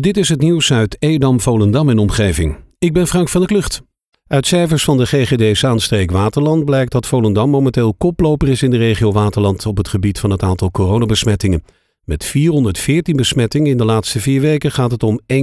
[0.00, 2.56] Dit is het nieuws uit Edam, Volendam en omgeving.
[2.78, 3.82] Ik ben Frank van der Klucht.
[4.26, 8.76] Uit cijfers van de GGD Zaanstreek Waterland blijkt dat Volendam momenteel koploper is in de
[8.76, 11.64] regio Waterland op het gebied van het aantal coronabesmettingen.
[12.04, 15.36] Met 414 besmettingen in de laatste vier weken gaat het om 1,83%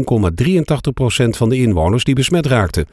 [1.29, 2.85] van de inwoners die besmet raakten.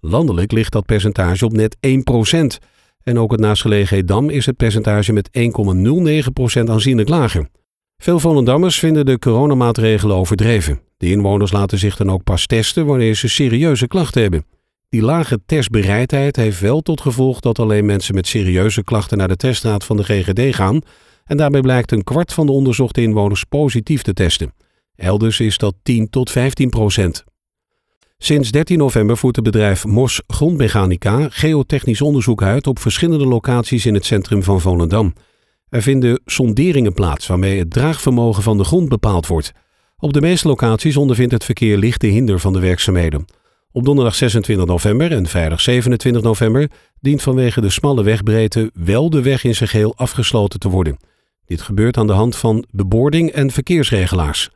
[0.00, 2.64] Landelijk ligt dat percentage op net 1%.
[3.02, 7.48] En ook het naastgelegen Edam is het percentage met 1,09% aanzienlijk lager.
[7.96, 10.80] Veel Volendammers vinden de coronamaatregelen overdreven.
[11.02, 14.44] De inwoners laten zich dan ook pas testen wanneer ze serieuze klachten hebben.
[14.88, 19.36] Die lage testbereidheid heeft wel tot gevolg dat alleen mensen met serieuze klachten naar de
[19.36, 20.80] testraad van de GGD gaan.
[21.24, 24.54] En daarbij blijkt een kwart van de onderzochte inwoners positief te testen.
[24.94, 27.24] Elders is dat 10 tot 15 procent.
[28.18, 33.94] Sinds 13 november voert het bedrijf Mos Grondmechanica geotechnisch onderzoek uit op verschillende locaties in
[33.94, 35.12] het centrum van Volendam.
[35.68, 39.52] Er vinden sonderingen plaats waarmee het draagvermogen van de grond bepaald wordt.
[40.02, 43.24] Op de meeste locaties ondervindt het verkeer lichte hinder van de werkzaamheden.
[43.72, 49.22] Op donderdag 26 november en vrijdag 27 november dient vanwege de smalle wegbreedte wel de
[49.22, 50.96] weg in zijn geheel afgesloten te worden.
[51.44, 54.50] Dit gebeurt aan de hand van beboording en verkeersregelaars.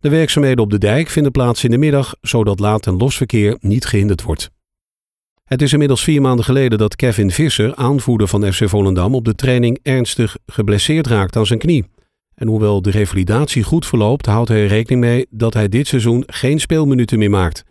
[0.00, 3.86] De werkzaamheden op de dijk vinden plaats in de middag, zodat laat- en losverkeer niet
[3.86, 4.50] gehinderd wordt.
[5.44, 9.34] Het is inmiddels vier maanden geleden dat Kevin Visser, aanvoerder van FC Volendam, op de
[9.34, 11.84] training ernstig geblesseerd raakt aan zijn knie.
[12.38, 16.60] En hoewel de revalidatie goed verloopt, houdt hij rekening mee dat hij dit seizoen geen
[16.60, 17.64] speelminuten meer maakt.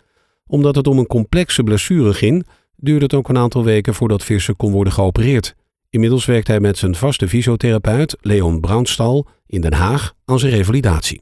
[0.48, 4.56] Omdat het om een complexe blessure ging, duurde het ook een aantal weken voordat Visser
[4.56, 5.56] kon worden geopereerd.
[5.90, 11.22] Inmiddels werkt hij met zijn vaste fysiotherapeut, Leon Braunstal, in Den Haag aan zijn revalidatie.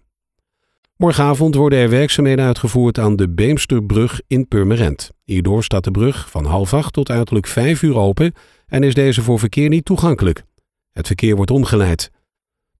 [0.97, 5.11] Morgenavond worden er werkzaamheden uitgevoerd aan de Beemsterbrug in Purmerend.
[5.23, 8.33] Hierdoor staat de brug van half acht tot uiterlijk vijf uur open
[8.67, 10.43] en is deze voor verkeer niet toegankelijk.
[10.91, 12.11] Het verkeer wordt omgeleid.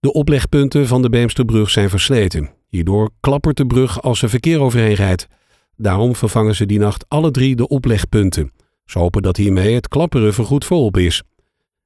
[0.06, 2.50] De oplegpunten van de Beemsterbrug zijn versleten.
[2.68, 5.28] Hierdoor klappert de brug als er verkeer overheen rijdt.
[5.78, 8.52] Daarom vervangen ze die nacht alle drie de oplegpunten.
[8.86, 11.24] Ze hopen dat hiermee het klapperen vergoed volop is.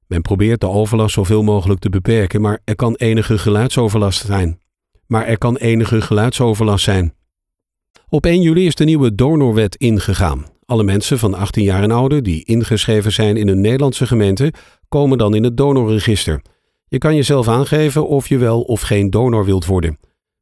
[0.06, 4.58] Men probeert de overlast zoveel mogelijk te beperken, maar er kan enige geluidsoverlast zijn
[5.10, 7.14] maar er kan enige geluidsoverlast zijn.
[8.08, 10.46] Op 1 juli is de nieuwe donorwet ingegaan.
[10.64, 14.52] Alle mensen van 18 jaar en ouder die ingeschreven zijn in een Nederlandse gemeente
[14.88, 16.42] komen dan in het donorregister.
[16.90, 19.98] Je kan jezelf aangeven of je wel of geen donor wilt worden.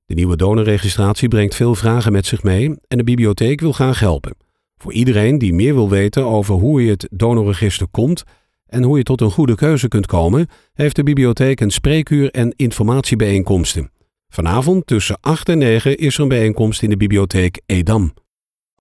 [0.06, 4.36] De nieuwe donorregistratie brengt veel vragen met zich mee en de bibliotheek wil graag helpen.
[4.76, 8.24] Voor iedereen die meer wil weten over hoe je het donorregister komt
[8.66, 12.52] en hoe je tot een goede keuze kunt komen, heeft de bibliotheek een spreekuur en
[12.56, 13.90] informatiebijeenkomsten.
[14.28, 18.12] Vanavond tussen 8 en 9 is er een bijeenkomst in de bibliotheek Edam.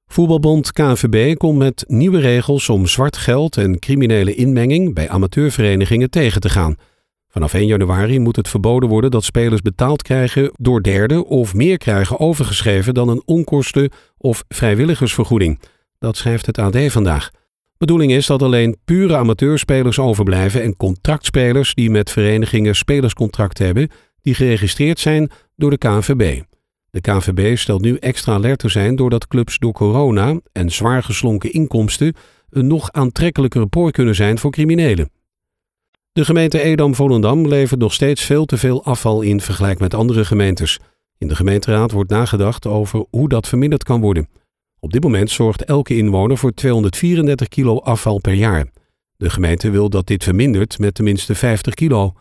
[0.05, 6.41] Voetbalbond KNVB komt met nieuwe regels om zwart geld en criminele inmenging bij amateurverenigingen tegen
[6.41, 6.75] te gaan.
[7.29, 11.77] Vanaf 1 januari moet het verboden worden dat spelers betaald krijgen door derden of meer
[11.77, 15.59] krijgen overgeschreven dan een onkosten- of vrijwilligersvergoeding.
[15.99, 17.31] Dat schrijft het AD vandaag.
[17.77, 23.89] Bedoeling is dat alleen pure amateurspelers overblijven en contractspelers die met verenigingen spelerscontract hebben
[24.21, 26.41] die geregistreerd zijn door de KNVB.
[26.89, 31.51] De KNVB stelt nu extra alert te zijn doordat clubs door corona en zwaar geslonken
[31.51, 32.13] inkomsten
[32.49, 35.09] een nog aantrekkelijkere prooi kunnen zijn voor criminelen.
[36.17, 40.79] De gemeente Edam-Volendam levert nog steeds veel te veel afval in vergelijking met andere gemeentes.
[41.17, 44.29] In de gemeenteraad wordt nagedacht over hoe dat verminderd kan worden.
[44.79, 48.67] Op dit moment zorgt elke inwoner voor 234 kilo afval per jaar.
[49.17, 52.13] De gemeente wil dat dit vermindert met tenminste 50 kilo.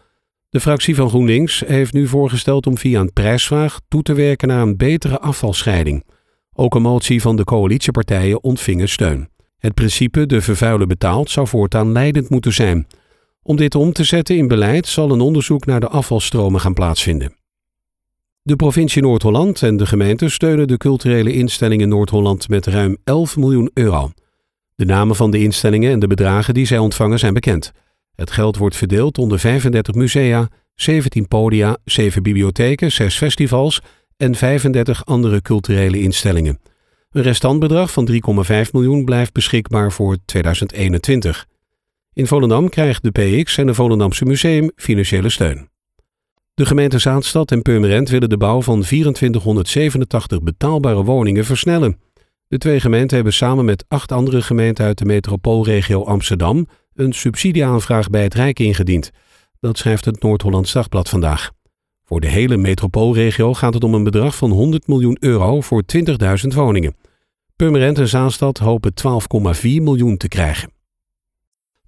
[0.49, 4.63] De fractie van GroenLinks heeft nu voorgesteld om via een prijsvraag toe te werken naar
[4.63, 6.05] een betere afvalscheiding.
[6.53, 9.29] Ook een motie van de coalitiepartijen ontvingen steun.
[9.59, 12.87] Het principe de vervuiler betaalt zou voortaan leidend moeten zijn.
[13.47, 17.35] Om dit om te zetten in beleid zal een onderzoek naar de afvalstromen gaan plaatsvinden.
[18.43, 23.71] De provincie Noord-Holland en de gemeente steunen de culturele instellingen Noord-Holland met ruim 11 miljoen
[23.75, 24.11] euro.
[24.75, 27.73] De namen van de instellingen en de bedragen die zij ontvangen zijn bekend.
[28.15, 33.81] Het geld wordt verdeeld onder 35 musea, 17 podia, 7 bibliotheken, 6 festivals
[34.17, 36.61] en 35 andere culturele instellingen.
[37.11, 41.47] Een restantbedrag van 3,5 miljoen blijft beschikbaar voor 2021.
[42.17, 45.69] In Volendam krijgt de PX en het Volendamse Museum financiële steun.
[46.55, 52.01] De gemeente Zaanstad en Purmerend willen de bouw van 2487 betaalbare woningen versnellen.
[52.49, 58.11] De twee gemeenten hebben samen met acht andere gemeenten uit de metropoolregio Amsterdam een subsidieaanvraag
[58.11, 59.11] bij het Rijk ingediend.
[59.61, 61.51] Dat schrijft het Noord-Hollands Dagblad vandaag.
[62.05, 66.55] Voor de hele metropoolregio gaat het om een bedrag van 100 miljoen euro voor 20.000
[66.55, 66.97] woningen.
[67.57, 68.93] Purmerend en Zaanstad hopen
[69.57, 70.75] 12,4 miljoen te krijgen.